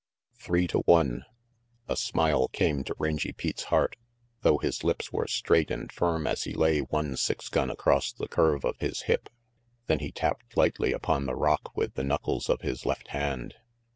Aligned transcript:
Three 0.33 0.65
to 0.69 0.79
one! 0.87 1.25
A 1.87 1.95
smile 1.95 2.47
came 2.47 2.83
to 2.85 2.95
Rangy 2.97 3.33
Pete's 3.33 3.65
heart, 3.65 3.97
though 4.41 4.57
his 4.57 4.83
lips 4.83 5.13
were 5.13 5.27
straight 5.27 5.69
and 5.69 5.91
firm 5.91 6.25
as 6.25 6.45
he 6.45 6.55
lay 6.55 6.79
one 6.79 7.15
six 7.15 7.49
gun 7.49 7.69
across 7.69 8.11
the 8.11 8.27
curve 8.27 8.65
of 8.65 8.79
his 8.79 9.03
hip. 9.03 9.29
Then 9.85 9.99
he 9.99 10.11
tapped 10.11 10.57
lightly 10.57 10.91
upon 10.91 11.27
the 11.27 11.35
rock 11.35 11.73
with 11.77 11.93
the 11.93 12.03
knuckles 12.03 12.49
of 12.49 12.61
his 12.61 12.83
left 12.83 13.09
hand. 13.09 13.53